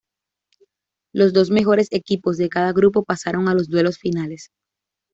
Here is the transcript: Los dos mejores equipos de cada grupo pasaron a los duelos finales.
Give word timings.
Los 1.13 1.31
dos 1.31 1.51
mejores 1.51 1.87
equipos 1.91 2.37
de 2.37 2.49
cada 2.49 2.71
grupo 2.71 3.03
pasaron 3.03 3.47
a 3.47 3.53
los 3.53 3.67
duelos 3.69 3.99
finales. 3.99 4.49